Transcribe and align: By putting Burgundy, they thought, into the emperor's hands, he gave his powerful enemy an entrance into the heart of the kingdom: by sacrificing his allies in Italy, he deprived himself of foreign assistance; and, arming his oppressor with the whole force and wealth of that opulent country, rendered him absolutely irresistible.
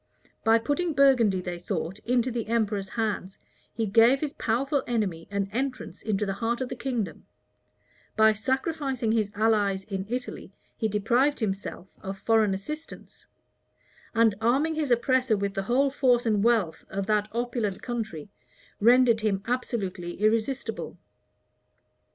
By 0.43 0.57
putting 0.57 0.93
Burgundy, 0.93 1.41
they 1.41 1.59
thought, 1.59 1.99
into 1.99 2.31
the 2.31 2.47
emperor's 2.47 2.89
hands, 2.89 3.37
he 3.71 3.85
gave 3.85 4.19
his 4.19 4.33
powerful 4.33 4.81
enemy 4.87 5.27
an 5.29 5.47
entrance 5.51 6.01
into 6.01 6.25
the 6.25 6.33
heart 6.33 6.59
of 6.59 6.69
the 6.69 6.75
kingdom: 6.75 7.27
by 8.15 8.33
sacrificing 8.33 9.11
his 9.11 9.29
allies 9.35 9.83
in 9.83 10.07
Italy, 10.09 10.51
he 10.75 10.87
deprived 10.87 11.39
himself 11.39 11.99
of 12.01 12.17
foreign 12.17 12.55
assistance; 12.55 13.27
and, 14.15 14.33
arming 14.41 14.73
his 14.73 14.89
oppressor 14.89 15.37
with 15.37 15.53
the 15.53 15.61
whole 15.69 15.91
force 15.91 16.25
and 16.25 16.43
wealth 16.43 16.83
of 16.89 17.05
that 17.05 17.27
opulent 17.31 17.83
country, 17.83 18.27
rendered 18.79 19.21
him 19.21 19.43
absolutely 19.45 20.13
irresistible. 20.19 20.97